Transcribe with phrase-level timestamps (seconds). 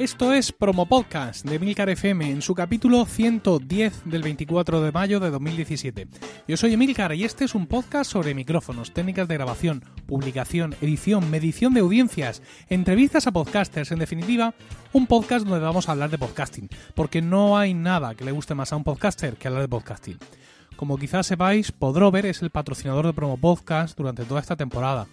[0.00, 5.20] Esto es Promo Podcast de Emilcar FM en su capítulo 110 del 24 de mayo
[5.20, 6.08] de 2017.
[6.48, 11.30] Yo soy Emilcar y este es un podcast sobre micrófonos, técnicas de grabación, publicación, edición,
[11.30, 12.40] medición de audiencias,
[12.70, 14.54] entrevistas a podcasters, en definitiva,
[14.94, 18.54] un podcast donde vamos a hablar de podcasting, porque no hay nada que le guste
[18.54, 20.16] más a un podcaster que hablar de podcasting.
[20.76, 25.08] Como quizás sepáis, Podrover es el patrocinador de Promo Podcast durante toda esta temporada.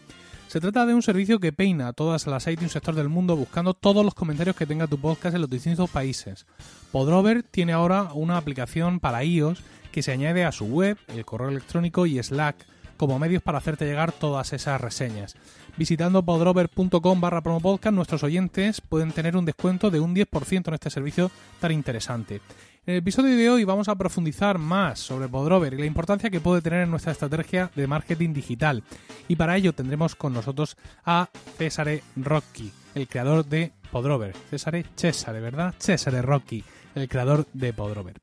[0.48, 3.74] Se trata de un servicio que peina a todas las iTunes sector del mundo buscando
[3.74, 6.46] todos los comentarios que tenga tu podcast en los distintos países.
[6.94, 11.50] Podrover tiene ahora una aplicación para iOS que se añade a su web, el correo
[11.50, 12.66] electrónico y Slack
[12.96, 15.36] como medios para hacerte llegar todas esas reseñas.
[15.76, 20.90] Visitando podrover.com barra promopodcast, nuestros oyentes pueden tener un descuento de un 10% en este
[20.90, 21.30] servicio
[21.60, 22.42] tan interesante.
[22.88, 26.40] En el episodio de hoy vamos a profundizar más sobre Podrover y la importancia que
[26.40, 28.82] puede tener en nuestra estrategia de marketing digital.
[29.28, 34.34] Y para ello tendremos con nosotros a Cesare Rocchi, el creador de Podrover.
[34.50, 35.76] Cesare Cesare, ¿verdad?
[35.78, 36.64] Cesare Rocchi,
[36.96, 38.22] el creador de Podrover.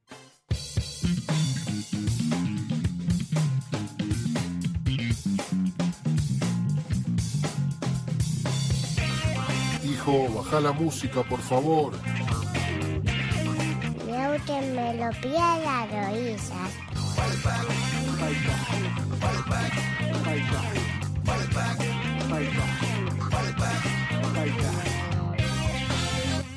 [9.84, 11.92] Hijo, baja la música, por favor.
[14.46, 16.54] Que me lo pilla la roíza.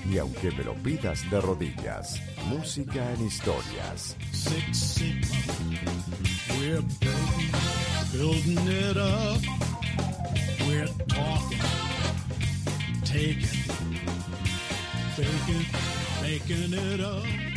[0.10, 4.18] Y aunque me lo pidas de rodillas, música en historias.
[4.34, 5.36] Six Sigma.
[6.60, 7.52] We're building,
[8.12, 9.42] building it up.
[10.68, 11.60] We're talking,
[13.06, 13.64] taking,
[15.16, 15.66] faking,
[16.22, 17.57] making it up.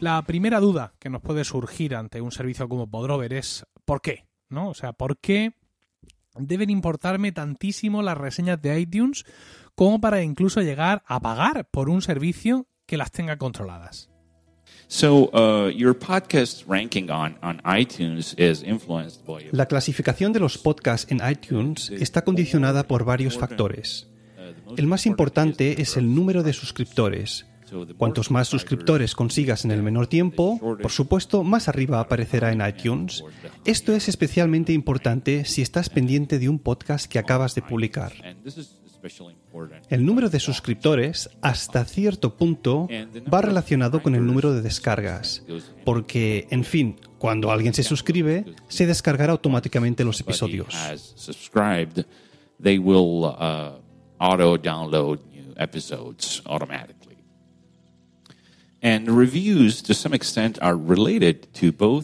[0.00, 4.26] La primera duda que nos puede surgir ante un servicio como Podrover es ¿por qué?
[4.48, 4.68] ¿No?
[4.68, 5.54] O sea, ¿por qué
[6.36, 9.24] deben importarme tantísimo las reseñas de iTunes
[9.74, 14.08] como para incluso llegar a pagar por un servicio que las tenga controladas?
[14.86, 20.58] So uh, your podcast ranking on, on iTunes is influenced by La clasificación de los
[20.58, 24.06] podcasts en iTunes está condicionada por varios factores.
[24.76, 27.47] El más importante es el número de suscriptores.
[27.96, 33.24] Cuantos más suscriptores consigas en el menor tiempo, por supuesto, más arriba aparecerá en iTunes.
[33.64, 38.12] Esto es especialmente importante si estás pendiente de un podcast que acabas de publicar.
[39.88, 42.88] El número de suscriptores, hasta cierto punto,
[43.32, 45.44] va relacionado con el número de descargas,
[45.84, 50.74] porque, en fin, cuando alguien se suscribe, se descargará automáticamente los episodios.
[50.74, 50.96] Uh,
[56.74, 56.97] auto.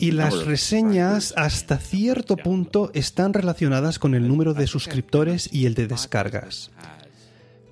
[0.01, 5.75] Y las reseñas hasta cierto punto están relacionadas con el número de suscriptores y el
[5.75, 6.73] de descargas.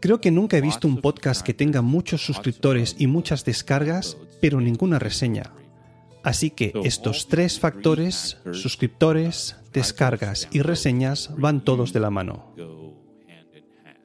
[0.01, 4.61] Creo que nunca he visto un podcast que tenga muchos suscriptores y muchas descargas, pero
[4.61, 5.53] ninguna reseña.
[6.25, 12.53] Así que estos tres factores, suscriptores, descargas y reseñas, van todos de la mano.
[12.57, 12.95] go
[13.29, 13.99] hand in hand.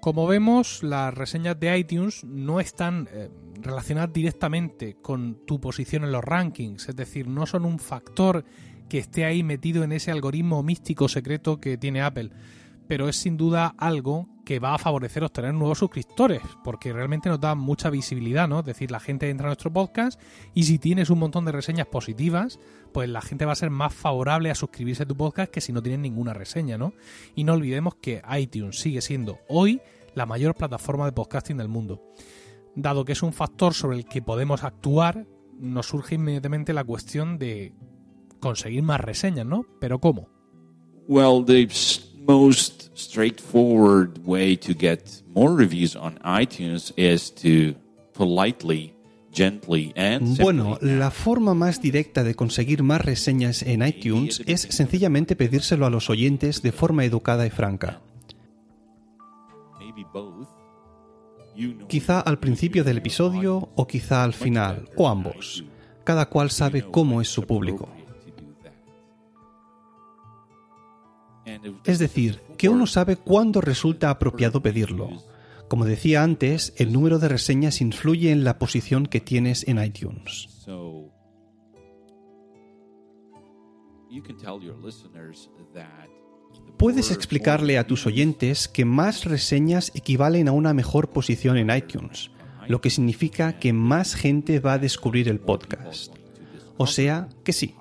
[0.00, 3.30] Como vemos, las reseñas de iTunes no están eh,
[3.62, 8.44] relacionadas directamente con tu posición en los rankings, es decir, no son un factor
[8.88, 12.30] que esté ahí metido en ese algoritmo místico secreto que tiene Apple,
[12.88, 17.40] pero es sin duda algo que va a favorecer obtener nuevos suscriptores, porque realmente nos
[17.40, 18.60] da mucha visibilidad, ¿no?
[18.60, 20.20] Es decir, la gente entra a nuestro podcast
[20.52, 22.58] y si tienes un montón de reseñas positivas,
[22.92, 25.72] pues la gente va a ser más favorable a suscribirse a tu podcast que si
[25.72, 26.92] no tienes ninguna reseña, ¿no?
[27.34, 29.80] Y no olvidemos que iTunes sigue siendo hoy
[30.14, 32.02] la mayor plataforma de podcasting del mundo.
[32.74, 35.26] Dado que es un factor sobre el que podemos actuar,
[35.58, 37.74] nos surge inmediatamente la cuestión de
[38.40, 39.66] conseguir más reseñas, ¿no?
[39.80, 40.28] Pero ¿cómo?
[41.06, 41.68] Well, the
[42.26, 47.78] most straightforward way to get more reviews on iTunes is to
[48.12, 48.94] politely,
[49.32, 55.36] gently, and Bueno, la forma más directa de conseguir más reseñas en iTunes es sencillamente
[55.36, 58.00] pedírselo a los oyentes de forma educada y franca.
[61.88, 65.64] Quizá al principio del episodio o quizá al final, o ambos.
[66.04, 67.88] Cada cual sabe cómo es su público.
[71.84, 75.10] Es decir, que uno sabe cuándo resulta apropiado pedirlo.
[75.68, 80.48] Como decía antes, el número de reseñas influye en la posición que tienes en iTunes.
[86.76, 92.30] Puedes explicarle a tus oyentes que más reseñas equivalen a una mejor posición en iTunes,
[92.66, 96.12] lo que significa que más gente va a descubrir el podcast.
[96.76, 97.76] O sea que sí.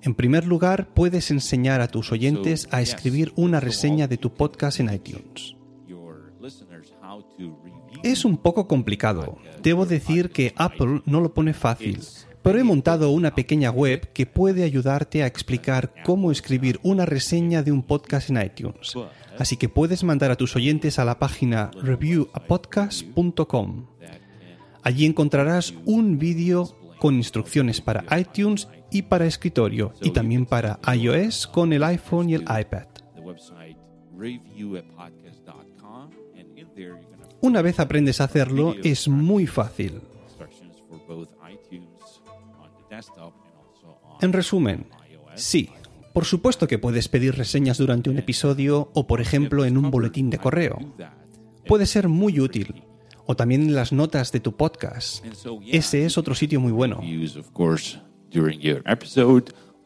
[0.00, 4.80] En primer lugar, puedes enseñar a tus oyentes a escribir una reseña de tu podcast
[4.80, 5.56] en iTunes.
[8.02, 9.38] Es un poco complicado.
[9.62, 12.00] Debo decir que Apple no lo pone fácil,
[12.46, 17.64] pero he montado una pequeña web que puede ayudarte a explicar cómo escribir una reseña
[17.64, 18.94] de un podcast en iTunes.
[19.36, 23.86] Así que puedes mandar a tus oyentes a la página reviewapodcast.com.
[24.84, 31.48] Allí encontrarás un vídeo con instrucciones para iTunes y para escritorio, y también para iOS
[31.48, 32.86] con el iPhone y el iPad.
[37.40, 40.00] Una vez aprendes a hacerlo, es muy fácil.
[44.20, 44.86] En resumen,
[45.34, 45.70] sí,
[46.12, 50.30] por supuesto que puedes pedir reseñas durante un episodio o, por ejemplo, en un boletín
[50.30, 50.78] de correo.
[51.66, 52.82] Puede ser muy útil.
[53.28, 55.24] O también en las notas de tu podcast.
[55.66, 57.00] Ese es otro sitio muy bueno.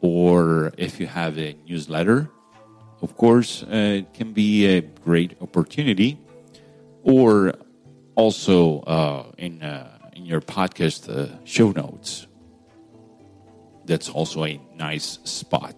[0.02, 2.30] or if you have a newsletter,
[3.02, 6.18] of course, uh, it can be a great opportunity.
[7.02, 7.54] Or
[8.14, 12.26] also uh, in uh, in your podcast uh, show notes.
[13.86, 15.76] That's also a nice spot.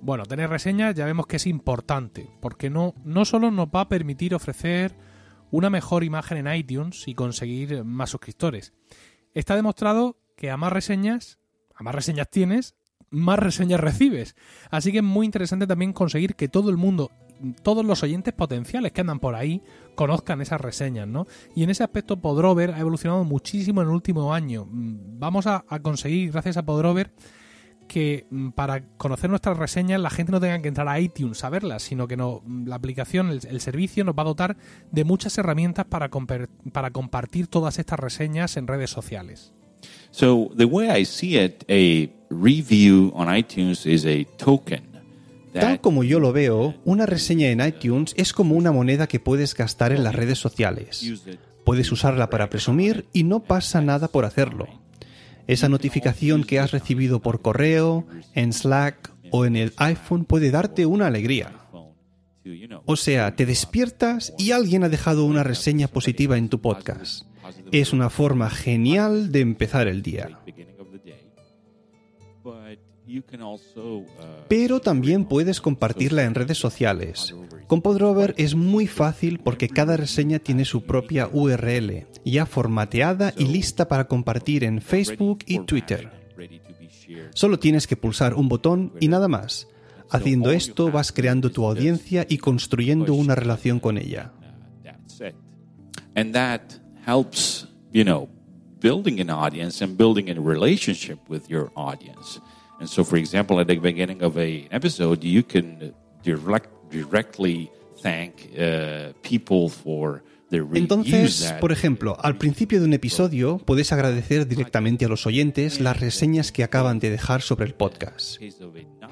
[0.00, 3.88] Bueno, tener reseñas ya vemos que es importante, porque no, no solo nos va a
[3.88, 4.94] permitir ofrecer
[5.50, 8.72] una mejor imagen en iTunes y conseguir más suscriptores.
[9.34, 11.38] Está demostrado que a más reseñas,
[11.74, 12.74] a más reseñas tienes,
[13.10, 14.36] más reseñas recibes.
[14.70, 17.10] Así que es muy interesante también conseguir que todo el mundo,
[17.62, 19.62] todos los oyentes potenciales que andan por ahí,
[19.94, 21.26] conozcan esas reseñas, ¿no?
[21.54, 24.66] Y en ese aspecto Podrover ha evolucionado muchísimo en el último año.
[24.70, 27.12] Mm, Vamos a, conseguir, gracias a Podrover,
[27.88, 31.50] que mm, para conocer nuestras reseñas la gente no tenga que entrar a iTunes a
[31.50, 34.56] verlas, sino que no, mm, la aplicación, el, servicio nos va a dotar
[34.90, 36.10] de muchas herramientas para
[36.92, 39.52] compartir todas estas reseñas en redes sociales.
[40.10, 44.95] So the way I see it, a review on iTunes is a token
[45.60, 49.54] Tal como yo lo veo, una reseña en iTunes es como una moneda que puedes
[49.54, 51.04] gastar en las redes sociales.
[51.64, 54.68] Puedes usarla para presumir y no pasa nada por hacerlo.
[55.46, 60.86] Esa notificación que has recibido por correo, en Slack o en el iPhone puede darte
[60.86, 61.52] una alegría.
[62.84, 67.24] O sea, te despiertas y alguien ha dejado una reseña positiva en tu podcast.
[67.72, 70.38] Es una forma genial de empezar el día.
[74.48, 77.34] Pero también puedes compartirla en redes sociales.
[77.66, 83.46] Con Podrover es muy fácil porque cada reseña tiene su propia URL, ya formateada y
[83.46, 86.10] lista para compartir en Facebook y Twitter.
[87.34, 89.68] Solo tienes que pulsar un botón y nada más.
[90.10, 94.32] Haciendo esto vas creando tu audiencia y construyendo una relación con ella.
[97.08, 98.26] Uh,
[98.80, 102.40] building an audience and building a relationship with your audience.
[102.78, 107.70] And so, for example, at the beginning of a episode, you can direct, directly
[108.02, 110.22] thank uh, people for.
[110.74, 115.98] Entonces, por ejemplo, al principio de un episodio puedes agradecer directamente a los oyentes las
[115.98, 118.40] reseñas que acaban de dejar sobre el podcast.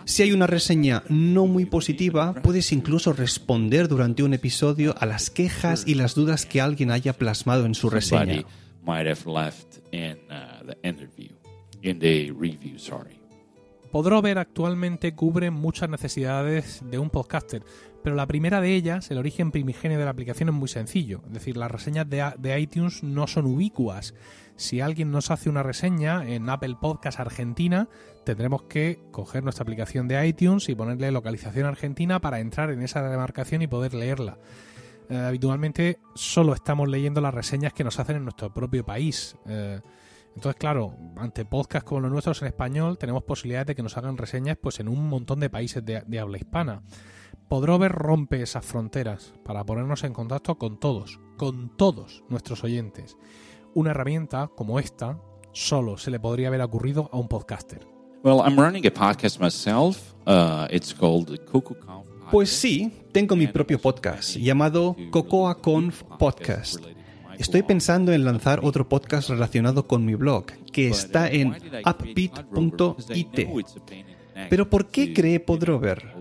[0.04, 5.28] Si hay una reseña no muy positiva, puedes incluso responder durante un episodio a las
[5.28, 8.44] quejas y las dudas que alguien haya plasmado en su reseña.
[13.94, 17.62] Podrover actualmente cubre muchas necesidades de un podcaster,
[18.02, 21.32] pero la primera de ellas, el origen primigenio de la aplicación es muy sencillo, es
[21.32, 24.12] decir, las reseñas de, iTunes no son ubicuas.
[24.56, 27.88] Si alguien nos hace una reseña en Apple Podcast Argentina,
[28.24, 33.00] tendremos que coger nuestra aplicación de iTunes y ponerle localización argentina para entrar en esa
[33.08, 34.38] demarcación y poder leerla.
[35.08, 39.36] Eh, habitualmente solo estamos leyendo las reseñas que nos hacen en nuestro propio país.
[39.46, 39.80] Eh,
[40.34, 44.16] entonces, claro, ante podcasts como los nuestros en español, tenemos posibilidades de que nos hagan
[44.16, 46.82] reseñas pues, en un montón de países de, de habla hispana.
[47.48, 53.16] Podrover rompe esas fronteras para ponernos en contacto con todos, con todos nuestros oyentes.
[53.74, 55.18] Una herramienta como esta
[55.52, 57.86] solo se le podría haber ocurrido a un podcaster.
[58.24, 60.14] Well, I'm running a podcast myself.
[60.26, 62.06] Uh, it's called Coco Conf.
[62.30, 66.80] Pues sí, tengo mi propio podcast llamado Cocoa Conf Podcast.
[67.38, 73.48] Estoy pensando en lanzar otro podcast relacionado con mi blog, que está en upbeat.it.
[74.50, 76.14] Pero ¿por qué creé Podrover?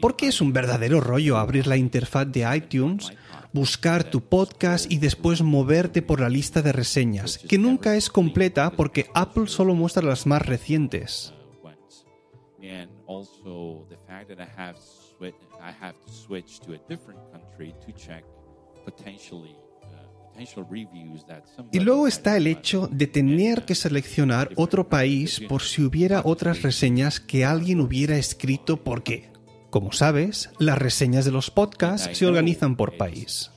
[0.00, 3.12] Porque es un verdadero rollo abrir la interfaz de iTunes,
[3.52, 8.70] buscar tu podcast y después moverte por la lista de reseñas, que nunca es completa
[8.70, 11.32] porque Apple solo muestra las más recientes.
[21.72, 26.62] Y luego está el hecho de tener que seleccionar otro país por si hubiera otras
[26.62, 29.30] reseñas que alguien hubiera escrito porque,
[29.70, 33.50] como sabes, las reseñas de los podcasts se organizan por país.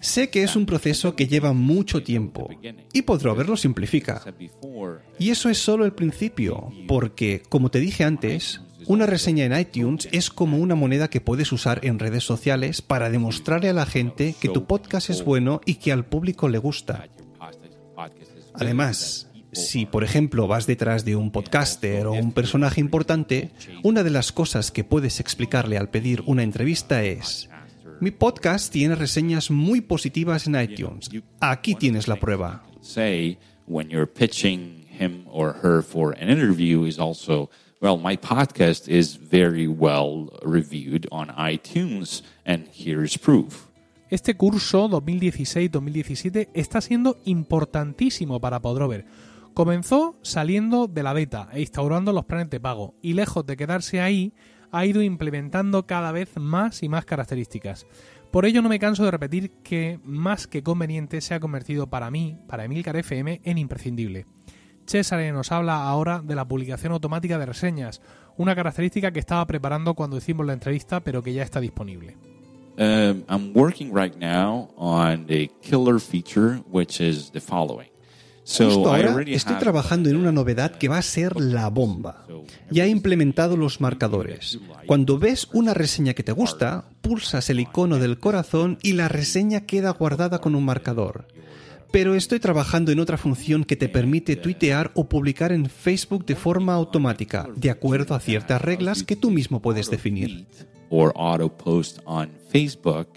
[0.00, 2.48] Sé que es un proceso que lleva mucho tiempo
[2.92, 4.22] y Podrover lo simplifica.
[5.18, 8.60] Y eso es solo el principio, porque, como te dije antes,
[8.90, 13.08] una reseña en iTunes es como una moneda que puedes usar en redes sociales para
[13.08, 17.06] demostrarle a la gente que tu podcast es bueno y que al público le gusta.
[18.52, 23.52] Además, si por ejemplo vas detrás de un podcaster o un personaje importante,
[23.84, 27.48] una de las cosas que puedes explicarle al pedir una entrevista es,
[28.00, 31.10] mi podcast tiene reseñas muy positivas en iTunes.
[31.38, 32.64] Aquí tienes la prueba.
[37.80, 43.70] Well my podcast is very well reviewed on iTunes and here's proof
[44.10, 49.06] Este curso 2016-2017 está siendo importantísimo para Podrover.
[49.54, 54.00] Comenzó saliendo de la beta e instaurando los planes de pago y lejos de quedarse
[54.00, 54.34] ahí,
[54.72, 57.86] ha ido implementando cada vez más y más características.
[58.32, 62.10] Por ello no me canso de repetir que más que conveniente se ha convertido para
[62.10, 64.26] mí, para Emilcar FM, en imprescindible.
[64.90, 68.00] César nos habla ahora de la publicación automática de reseñas,
[68.36, 72.16] una característica que estaba preparando cuando hicimos la entrevista pero que ya está disponible.
[72.76, 77.88] um, I'm working right now on a killer feature which is the following
[78.44, 82.26] Justo ahora estoy trabajando en una novedad que va a ser la bomba.
[82.70, 84.58] Ya he implementado los marcadores.
[84.86, 89.66] Cuando ves una reseña que te gusta, pulsas el icono del corazón y la reseña
[89.66, 91.28] queda guardada con un marcador.
[91.92, 96.36] Pero estoy trabajando en otra función que te permite tuitear o publicar en Facebook de
[96.36, 100.46] forma automática, de acuerdo a ciertas reglas que tú mismo puedes definir.
[100.90, 103.08] or auto post on Facebook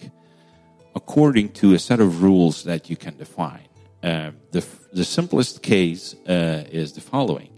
[0.95, 3.67] according to a set of rules that you can define.
[4.03, 4.63] Uh, the,
[4.93, 7.49] the simplest case uh, is the following.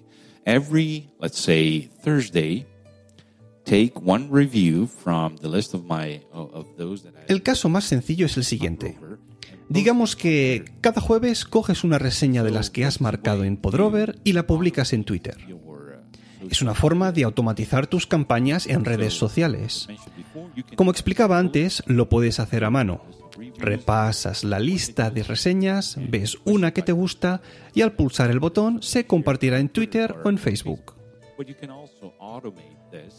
[0.45, 2.65] Every, let's say, Thursday,
[3.65, 7.84] take one review from the list of my of, those that I El caso más
[7.84, 8.98] sencillo es el siguiente.
[9.69, 14.34] Digamos que cada jueves coges una reseña de las que has marcado en Podrover y
[14.34, 15.38] la publicas en Twitter.
[16.50, 19.88] Es una forma de automatizar tus campañas en redes sociales.
[20.75, 23.03] Como explicaba antes, lo puedes hacer a mano.
[23.57, 27.41] Repasas la lista de reseñas, ves una que te gusta
[27.74, 30.95] y al pulsar el botón se compartirá en Twitter o en Facebook.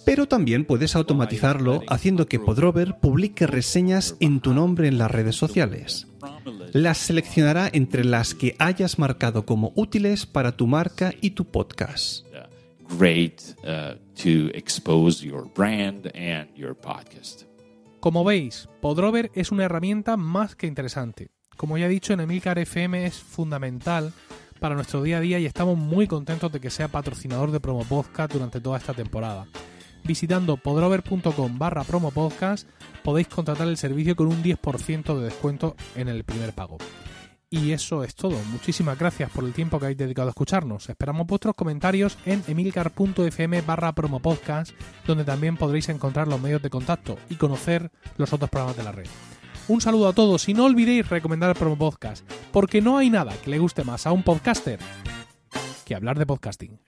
[0.04, 5.37] Pero también puedes automatizarlo haciendo que Podrover publique reseñas en tu nombre en las redes
[5.37, 6.06] sociales.
[6.73, 12.26] Las seleccionará entre las que hayas marcado como útiles para tu marca y tu podcast.
[12.35, 17.42] uh, great uh, to expose your brand and your podcast.
[18.00, 21.28] Como veis, Podrover es una herramienta más que interesante.
[21.56, 24.12] Como ya he dicho, en Emilcar FM es fundamental
[24.59, 27.85] para nuestro día a día y estamos muy contentos de que sea patrocinador de Promo
[27.85, 29.47] Podcast durante toda esta temporada.
[30.05, 32.69] Visitando podrover.com barra promo podcast
[33.03, 36.79] podéis contratar el servicio con un 10% de descuento en el primer pago.
[37.49, 38.37] Y eso es todo.
[38.51, 40.89] Muchísimas gracias por el tiempo que habéis dedicado a escucharnos.
[40.89, 44.73] Esperamos vuestros comentarios en emilcar.fm barra promopodcast,
[45.07, 48.93] donde también podréis encontrar los medios de contacto y conocer los otros programas de la
[48.93, 49.07] red.
[49.68, 53.32] Un saludo a todos y no olvidéis recomendar el promo podcast, porque no hay nada
[53.42, 54.78] que le guste más a un podcaster
[55.85, 56.78] que hablar de podcasting.